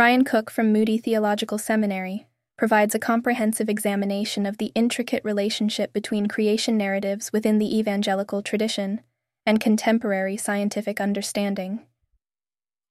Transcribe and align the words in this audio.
Ryan 0.00 0.24
Cook 0.24 0.50
from 0.50 0.72
Moody 0.72 0.96
Theological 0.96 1.58
Seminary 1.58 2.26
provides 2.56 2.94
a 2.94 2.98
comprehensive 2.98 3.68
examination 3.68 4.46
of 4.46 4.56
the 4.56 4.72
intricate 4.74 5.22
relationship 5.26 5.92
between 5.92 6.26
creation 6.26 6.78
narratives 6.78 7.34
within 7.34 7.58
the 7.58 7.78
evangelical 7.78 8.40
tradition 8.40 9.02
and 9.44 9.60
contemporary 9.60 10.38
scientific 10.38 11.02
understanding. 11.02 11.84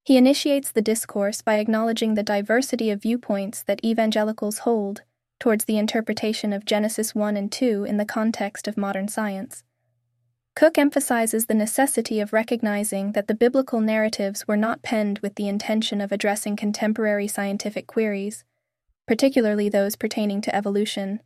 He 0.06 0.18
initiates 0.18 0.70
the 0.70 0.84
discourse 0.84 1.42
by 1.42 1.56
acknowledging 1.56 2.14
the 2.14 2.22
diversity 2.22 2.92
of 2.92 3.02
viewpoints 3.02 3.64
that 3.64 3.84
evangelicals 3.84 4.60
hold 4.60 5.02
towards 5.40 5.66
the 5.66 5.80
interpretation 5.80 6.54
of 6.54 6.64
Genesis 6.64 7.16
1 7.16 7.36
and 7.36 7.52
2 7.52 7.86
in 7.86 7.98
the 7.98 8.06
context 8.06 8.68
of 8.68 8.78
modern 8.78 9.08
science. 9.08 9.64
Cook 10.60 10.78
emphasizes 10.78 11.46
the 11.46 11.54
necessity 11.54 12.20
of 12.20 12.34
recognizing 12.34 13.14
that 13.14 13.28
the 13.28 13.34
biblical 13.34 13.80
narratives 13.80 14.46
were 14.46 14.58
not 14.58 14.84
penned 14.84 15.20
with 15.20 15.36
the 15.36 15.48
intention 15.48 16.02
of 16.02 16.12
addressing 16.12 16.58
contemporary 16.58 17.30
scientific 17.30 17.88
queries, 17.88 18.44
particularly 19.08 19.70
those 19.70 19.96
pertaining 19.96 20.42
to 20.42 20.54
evolution. 20.54 21.22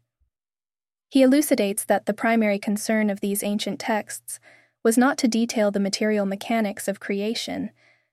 He 1.10 1.24
elucidates 1.24 1.84
that 1.86 2.06
the 2.06 2.14
primary 2.14 2.60
concern 2.60 3.10
of 3.10 3.22
these 3.22 3.42
ancient 3.42 3.80
texts 3.80 4.40
was 4.84 5.00
not 5.00 5.18
to 5.18 5.28
detail 5.28 5.72
the 5.72 5.80
material 5.80 6.28
mechanics 6.28 6.88
of 6.88 7.00
creation, 7.00 7.72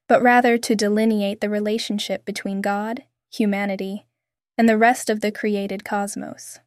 but 0.09 0.23
rather 0.23 0.57
to 0.57 0.75
delineate 0.75 1.43
the 1.43 1.51
relationship 1.51 2.25
between 2.25 2.63
God, 2.63 3.03
humanity, 3.31 4.07
and 4.57 4.67
the 4.67 4.79
rest 4.79 5.11
of 5.11 5.21
the 5.21 5.31
created 5.31 5.85
cosmos. 5.85 6.61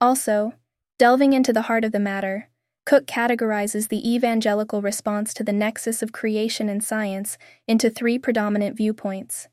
Also, 0.00 0.52
delving 0.96 1.32
into 1.32 1.52
the 1.52 1.62
heart 1.62 1.84
of 1.84 1.90
the 1.90 1.98
matter, 1.98 2.50
Cook 2.86 3.06
categorizes 3.06 3.88
the 3.88 4.14
evangelical 4.14 4.80
response 4.80 5.34
to 5.34 5.42
the 5.42 5.52
nexus 5.52 6.02
of 6.02 6.12
creation 6.12 6.68
and 6.68 6.84
science 6.84 7.36
into 7.66 7.90
three 7.90 8.16
predominant 8.16 8.76
viewpoints 8.76 9.48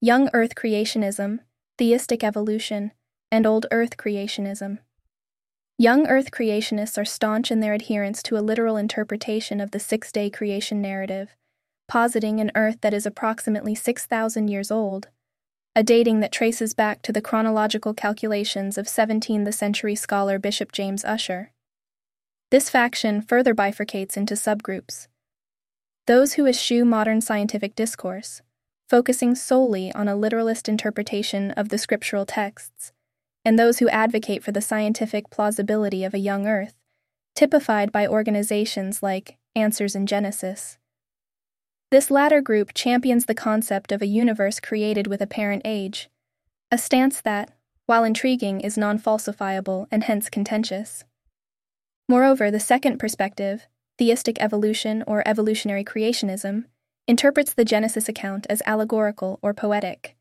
young 0.00 0.30
earth 0.32 0.54
creationism, 0.54 1.40
theistic 1.78 2.24
evolution, 2.24 2.92
and 3.30 3.46
old 3.46 3.66
earth 3.70 3.96
creationism. 3.98 4.78
Young 5.78 6.06
earth 6.06 6.30
creationists 6.30 6.96
are 6.96 7.04
staunch 7.04 7.50
in 7.50 7.60
their 7.60 7.74
adherence 7.74 8.22
to 8.22 8.38
a 8.38 8.40
literal 8.40 8.78
interpretation 8.78 9.60
of 9.60 9.72
the 9.72 9.80
six 9.80 10.10
day 10.10 10.30
creation 10.30 10.80
narrative, 10.80 11.36
positing 11.88 12.40
an 12.40 12.52
earth 12.54 12.78
that 12.80 12.94
is 12.94 13.04
approximately 13.04 13.74
6,000 13.74 14.48
years 14.48 14.70
old, 14.70 15.08
a 15.74 15.82
dating 15.82 16.20
that 16.20 16.32
traces 16.32 16.72
back 16.72 17.02
to 17.02 17.12
the 17.12 17.20
chronological 17.20 17.92
calculations 17.92 18.78
of 18.78 18.86
17th 18.86 19.52
century 19.52 19.94
scholar 19.94 20.38
Bishop 20.38 20.72
James 20.72 21.04
Ussher. 21.04 21.50
This 22.50 22.70
faction 22.70 23.22
further 23.22 23.54
bifurcates 23.54 24.16
into 24.16 24.34
subgroups. 24.34 25.08
Those 26.06 26.34
who 26.34 26.46
eschew 26.46 26.84
modern 26.84 27.20
scientific 27.20 27.74
discourse, 27.74 28.40
focusing 28.88 29.34
solely 29.34 29.92
on 29.92 30.06
a 30.06 30.14
literalist 30.14 30.68
interpretation 30.68 31.50
of 31.52 31.70
the 31.70 31.78
scriptural 31.78 32.24
texts, 32.24 32.92
and 33.44 33.58
those 33.58 33.80
who 33.80 33.88
advocate 33.88 34.44
for 34.44 34.52
the 34.52 34.60
scientific 34.60 35.28
plausibility 35.28 36.04
of 36.04 36.14
a 36.14 36.18
young 36.18 36.46
earth, 36.46 36.74
typified 37.34 37.90
by 37.90 38.06
organizations 38.06 39.02
like 39.02 39.38
Answers 39.56 39.96
in 39.96 40.06
Genesis. 40.06 40.78
This 41.90 42.12
latter 42.12 42.40
group 42.40 42.74
champions 42.74 43.26
the 43.26 43.34
concept 43.34 43.90
of 43.90 44.02
a 44.02 44.06
universe 44.06 44.60
created 44.60 45.08
with 45.08 45.20
apparent 45.20 45.62
age, 45.64 46.08
a 46.70 46.78
stance 46.78 47.20
that, 47.20 47.52
while 47.86 48.04
intriguing, 48.04 48.60
is 48.60 48.78
non 48.78 49.00
falsifiable 49.00 49.86
and 49.90 50.04
hence 50.04 50.28
contentious. 50.28 51.04
Moreover, 52.08 52.50
the 52.50 52.60
second 52.60 52.98
perspective, 52.98 53.66
theistic 53.98 54.36
evolution 54.40 55.02
or 55.06 55.26
evolutionary 55.26 55.84
creationism, 55.84 56.64
interprets 57.08 57.52
the 57.54 57.64
Genesis 57.64 58.08
account 58.08 58.46
as 58.48 58.62
allegorical 58.66 59.38
or 59.42 59.54
poetic, 59.54 60.16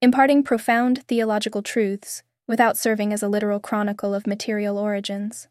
imparting 0.00 0.42
profound 0.42 1.04
theological 1.08 1.62
truths 1.62 2.22
without 2.46 2.76
serving 2.76 3.12
as 3.12 3.22
a 3.22 3.28
literal 3.28 3.60
chronicle 3.60 4.14
of 4.14 4.26
material 4.26 4.78
origins. 4.78 5.48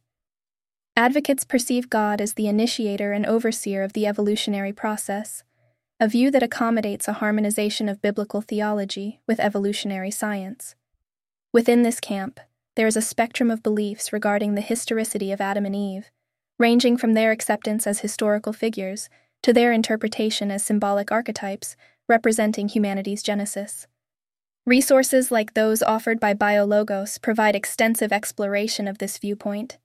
Advocates 0.96 1.44
perceive 1.44 1.90
God 1.90 2.20
as 2.20 2.34
the 2.34 2.48
initiator 2.48 3.12
and 3.12 3.26
overseer 3.26 3.84
of 3.84 3.94
the 3.94 4.08
evolutionary 4.08 4.74
process, 4.74 5.44
a 6.00 6.08
view 6.08 6.32
that 6.32 6.44
accommodates 6.44 7.08
a 7.08 7.14
harmonization 7.14 7.88
of 7.88 8.02
biblical 8.02 8.42
theology 8.42 9.20
with 9.28 9.40
evolutionary 9.40 10.12
science. 10.12 10.76
Within 11.54 11.84
this 11.84 12.00
camp, 12.00 12.40
there 12.78 12.88
is 12.88 12.96
a 12.96 13.02
spectrum 13.02 13.50
of 13.50 13.64
beliefs 13.64 14.14
regarding 14.14 14.54
the 14.54 14.62
historicity 14.62 15.32
of 15.32 15.42
Adam 15.42 15.66
and 15.66 15.76
Eve, 15.76 16.12
ranging 16.60 16.96
from 16.96 17.14
their 17.14 17.32
acceptance 17.32 17.88
as 17.88 18.02
historical 18.02 18.54
figures 18.54 19.10
to 19.42 19.52
their 19.52 19.72
interpretation 19.72 20.52
as 20.52 20.64
symbolic 20.64 21.12
archetypes 21.12 21.76
representing 22.08 22.70
humanity's 22.70 23.24
genesis. 23.24 23.88
Resources 24.64 25.32
like 25.32 25.56
those 25.56 25.82
offered 25.82 26.20
by 26.20 26.36
BioLogos 26.36 27.20
provide 27.20 27.56
extensive 27.56 28.12
exploration 28.12 28.88
of 28.88 29.00
this 29.00 29.18
viewpoint. 29.18 29.80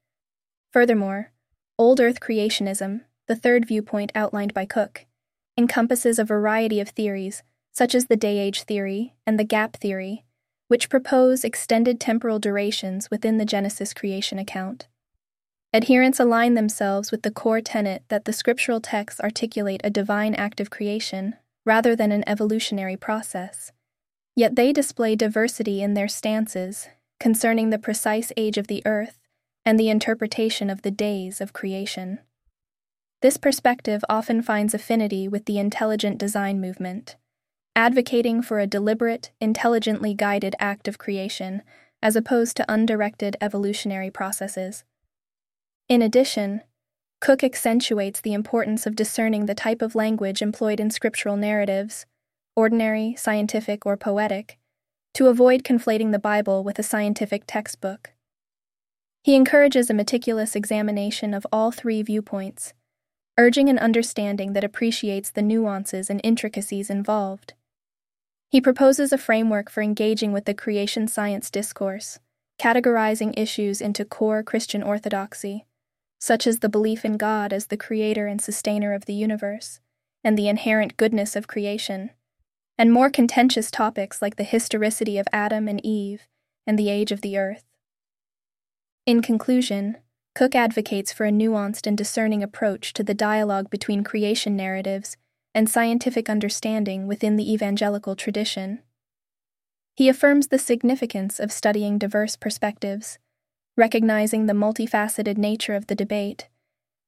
Furthermore, 0.70 1.32
Old 1.78 1.98
Earth 1.98 2.20
creationism, 2.20 3.02
the 3.26 3.36
third 3.36 3.66
viewpoint 3.66 4.12
outlined 4.14 4.52
by 4.52 4.66
Cook, 4.66 5.06
encompasses 5.56 6.18
a 6.18 6.24
variety 6.24 6.78
of 6.78 6.90
theories, 6.90 7.42
such 7.72 7.94
as 7.94 8.06
the 8.06 8.16
day 8.16 8.38
age 8.38 8.64
theory 8.64 9.14
and 9.26 9.38
the 9.38 9.44
gap 9.44 9.78
theory, 9.78 10.26
which 10.72 10.88
propose 10.88 11.44
extended 11.44 12.00
temporal 12.00 12.38
durations 12.38 13.10
within 13.10 13.36
the 13.36 13.44
Genesis 13.44 13.92
creation 13.92 14.38
account. 14.38 14.88
Adherents 15.74 16.18
align 16.18 16.54
themselves 16.54 17.10
with 17.10 17.20
the 17.20 17.30
core 17.30 17.60
tenet 17.60 18.02
that 18.08 18.24
the 18.24 18.32
scriptural 18.32 18.80
texts 18.80 19.20
articulate 19.20 19.82
a 19.84 19.90
divine 19.90 20.34
act 20.34 20.60
of 20.60 20.70
creation 20.70 21.36
rather 21.66 21.94
than 21.94 22.10
an 22.10 22.26
evolutionary 22.26 22.96
process. 22.96 23.70
Yet 24.34 24.56
they 24.56 24.72
display 24.72 25.14
diversity 25.14 25.82
in 25.82 25.92
their 25.92 26.08
stances 26.08 26.88
concerning 27.20 27.68
the 27.68 27.78
precise 27.78 28.32
age 28.38 28.56
of 28.56 28.68
the 28.68 28.82
earth 28.86 29.18
and 29.66 29.78
the 29.78 29.90
interpretation 29.90 30.70
of 30.70 30.80
the 30.80 30.90
days 30.90 31.42
of 31.42 31.52
creation. 31.52 32.18
This 33.20 33.36
perspective 33.36 34.02
often 34.08 34.40
finds 34.40 34.72
affinity 34.72 35.28
with 35.28 35.44
the 35.44 35.58
intelligent 35.58 36.16
design 36.16 36.62
movement 36.62 37.16
advocating 37.74 38.42
for 38.42 38.60
a 38.60 38.66
deliberate, 38.66 39.30
intelligently 39.40 40.14
guided 40.14 40.54
act 40.58 40.86
of 40.86 40.98
creation 40.98 41.62
as 42.02 42.16
opposed 42.16 42.56
to 42.56 42.72
undirected 42.72 43.36
evolutionary 43.40 44.10
processes. 44.10 44.84
In 45.88 46.02
addition, 46.02 46.62
Cook 47.20 47.44
accentuates 47.44 48.20
the 48.20 48.32
importance 48.32 48.86
of 48.86 48.96
discerning 48.96 49.46
the 49.46 49.54
type 49.54 49.80
of 49.80 49.94
language 49.94 50.42
employed 50.42 50.80
in 50.80 50.90
scriptural 50.90 51.36
narratives, 51.36 52.04
ordinary, 52.56 53.14
scientific, 53.16 53.86
or 53.86 53.96
poetic, 53.96 54.58
to 55.14 55.28
avoid 55.28 55.62
conflating 55.62 56.10
the 56.10 56.18
Bible 56.18 56.64
with 56.64 56.78
a 56.78 56.82
scientific 56.82 57.44
textbook. 57.46 58.12
He 59.22 59.36
encourages 59.36 59.88
a 59.88 59.94
meticulous 59.94 60.56
examination 60.56 61.32
of 61.32 61.46
all 61.52 61.70
three 61.70 62.02
viewpoints, 62.02 62.74
urging 63.38 63.68
an 63.68 63.78
understanding 63.78 64.52
that 64.54 64.64
appreciates 64.64 65.30
the 65.30 65.42
nuances 65.42 66.10
and 66.10 66.20
intricacies 66.24 66.90
involved. 66.90 67.54
He 68.52 68.60
proposes 68.60 69.14
a 69.14 69.18
framework 69.18 69.70
for 69.70 69.82
engaging 69.82 70.30
with 70.30 70.44
the 70.44 70.52
creation 70.52 71.08
science 71.08 71.50
discourse, 71.50 72.18
categorizing 72.60 73.32
issues 73.34 73.80
into 73.80 74.04
core 74.04 74.42
Christian 74.42 74.82
orthodoxy, 74.82 75.64
such 76.20 76.46
as 76.46 76.58
the 76.58 76.68
belief 76.68 77.02
in 77.02 77.16
God 77.16 77.54
as 77.54 77.68
the 77.68 77.78
creator 77.78 78.26
and 78.26 78.42
sustainer 78.42 78.92
of 78.92 79.06
the 79.06 79.14
universe, 79.14 79.80
and 80.22 80.36
the 80.36 80.48
inherent 80.48 80.98
goodness 80.98 81.34
of 81.34 81.48
creation, 81.48 82.10
and 82.76 82.92
more 82.92 83.08
contentious 83.08 83.70
topics 83.70 84.20
like 84.20 84.36
the 84.36 84.44
historicity 84.44 85.16
of 85.16 85.26
Adam 85.32 85.66
and 85.66 85.80
Eve 85.82 86.28
and 86.66 86.78
the 86.78 86.90
age 86.90 87.10
of 87.10 87.22
the 87.22 87.38
earth. 87.38 87.64
In 89.06 89.22
conclusion, 89.22 89.96
Cook 90.34 90.54
advocates 90.54 91.10
for 91.10 91.24
a 91.24 91.30
nuanced 91.30 91.86
and 91.86 91.96
discerning 91.96 92.42
approach 92.42 92.92
to 92.92 93.02
the 93.02 93.14
dialogue 93.14 93.70
between 93.70 94.04
creation 94.04 94.56
narratives 94.56 95.16
and 95.54 95.68
scientific 95.68 96.30
understanding 96.30 97.06
within 97.06 97.36
the 97.36 97.52
evangelical 97.52 98.16
tradition. 98.16 98.80
He 99.94 100.08
affirms 100.08 100.48
the 100.48 100.58
significance 100.58 101.38
of 101.38 101.52
studying 101.52 101.98
diverse 101.98 102.36
perspectives, 102.36 103.18
recognizing 103.76 104.46
the 104.46 104.52
multifaceted 104.54 105.36
nature 105.36 105.74
of 105.74 105.86
the 105.86 105.94
debate, 105.94 106.48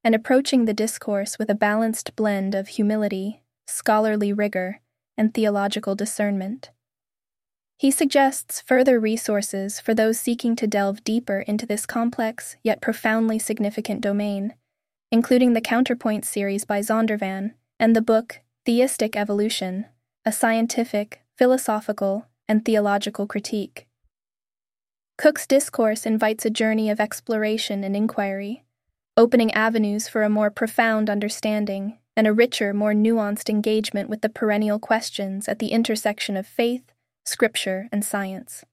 and 0.03 0.15
approaching 0.15 0.65
the 0.65 0.75
discourse 0.75 1.39
with 1.39 1.49
a 1.49 1.55
balanced 1.55 2.15
blend 2.15 2.55
of 2.55 2.69
humility, 2.69 3.43
scholarly 3.67 4.33
rigor, 4.33 4.81
and 5.17 5.33
theological 5.33 5.95
discernment. 5.95 6.71
He 7.79 7.91
suggests 7.91 8.61
further 8.61 9.01
resources 9.01 9.81
for 9.81 9.95
those 9.95 10.21
seeking 10.21 10.55
to 10.57 10.67
delve 10.67 11.03
deeper 11.05 11.41
into 11.41 11.67
this 11.67 11.87
complex 11.87 12.57
yet 12.63 12.81
profoundly 12.81 13.39
significant 13.39 14.01
domain, 14.01 14.55
including 15.11 15.55
the 15.55 15.61
Counterpoint 15.61 16.25
series 16.25 16.65
by 16.65 16.81
Zondervan 16.81 17.55
and 17.81 17.97
the 17.97 18.03
book 18.03 18.41
Theistic 18.67 19.15
Evolution 19.15 19.85
A 20.25 20.33
Scientific, 20.33 21.21
Philosophical, 21.37 22.29
and 22.49 22.65
Theological 22.65 23.27
Critique. 23.27 23.87
Cook's 25.19 25.47
discourse 25.47 26.07
invites 26.07 26.47
a 26.47 26.51
journey 26.51 26.89
of 26.89 26.99
exploration 26.99 27.85
and 27.85 27.95
inquiry, 27.95 28.65
opening 29.19 29.53
avenues 29.53 30.09
for 30.09 30.23
a 30.23 30.31
more 30.31 30.51
profound 30.51 31.11
understanding 31.11 31.99
and 32.17 32.27
a 32.27 32.33
richer, 32.33 32.73
more 32.73 32.95
nuanced 32.95 33.51
engagement 33.51 34.09
with 34.09 34.23
the 34.23 34.31
perennial 34.31 34.79
questions 34.79 35.47
at 35.47 35.59
the 35.59 35.69
intersection 35.69 36.35
of 36.35 36.47
faith, 36.47 36.91
scripture, 37.27 37.91
and 37.93 38.03
science. 38.03 38.65